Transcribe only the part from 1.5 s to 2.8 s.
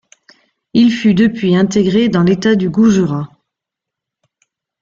intégré dans l'État du